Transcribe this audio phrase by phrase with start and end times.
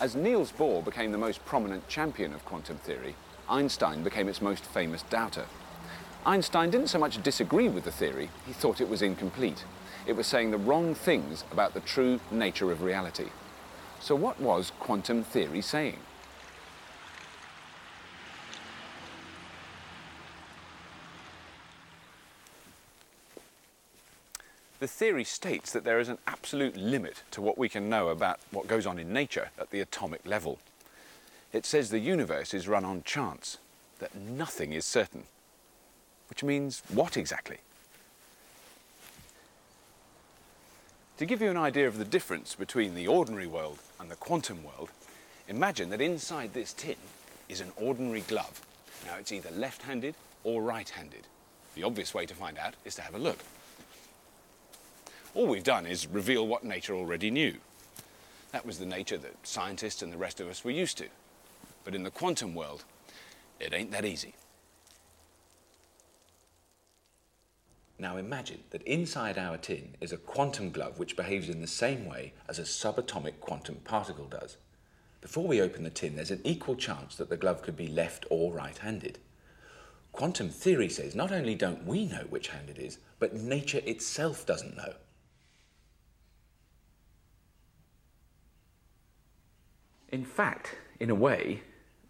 [0.00, 3.16] As Niels Bohr became the most prominent champion of quantum theory,
[3.48, 5.46] Einstein became its most famous doubter.
[6.24, 9.64] Einstein didn't so much disagree with the theory, he thought it was incomplete.
[10.06, 13.30] It was saying the wrong things about the true nature of reality.
[13.98, 15.98] So what was quantum theory saying?
[24.80, 28.38] The theory states that there is an absolute limit to what we can know about
[28.52, 30.58] what goes on in nature at the atomic level.
[31.52, 33.58] It says the universe is run on chance,
[33.98, 35.24] that nothing is certain.
[36.28, 37.58] Which means what exactly?
[41.16, 44.62] To give you an idea of the difference between the ordinary world and the quantum
[44.62, 44.90] world,
[45.48, 46.94] imagine that inside this tin
[47.48, 48.60] is an ordinary glove.
[49.04, 50.14] Now it's either left-handed
[50.44, 51.26] or right-handed.
[51.74, 53.38] The obvious way to find out is to have a look.
[55.34, 57.56] All we've done is reveal what nature already knew.
[58.52, 61.08] That was the nature that scientists and the rest of us were used to.
[61.84, 62.84] But in the quantum world,
[63.60, 64.34] it ain't that easy.
[67.98, 72.06] Now imagine that inside our tin is a quantum glove which behaves in the same
[72.06, 74.56] way as a subatomic quantum particle does.
[75.20, 78.24] Before we open the tin, there's an equal chance that the glove could be left
[78.30, 79.18] or right-handed.
[80.12, 84.46] Quantum theory says not only don't we know which hand it is, but nature itself
[84.46, 84.94] doesn't know.
[90.18, 91.62] In fact, in a way,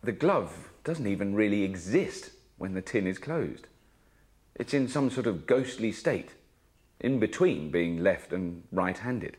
[0.02, 3.66] the glove doesn't even really exist when the tin is closed.
[4.54, 6.30] It's in some sort of ghostly state,
[7.00, 9.36] in between being left and right-handed.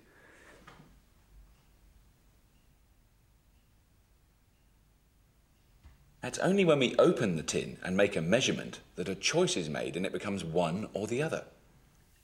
[6.22, 9.68] It's only when we open the tin and make a measurement that a choice is
[9.68, 11.46] made and it becomes one or the other.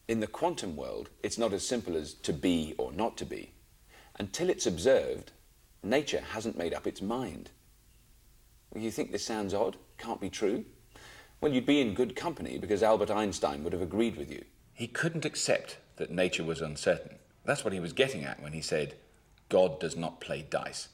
[0.08, 3.54] In the quantum world, it's not as simple as to be or not to be.
[4.20, 5.32] Until it's observed,
[5.86, 7.52] nature hasn't made up its mind.
[8.76, 9.78] You think this sounds odd?
[9.98, 10.66] Can't be true?
[11.40, 14.44] Well, you'd be in good company because Albert Einstein would have agreed with you.
[14.74, 17.18] He couldn't accept that nature was uncertain.
[17.46, 18.96] That's what he was getting at when he said,
[19.48, 20.90] God does not play dice.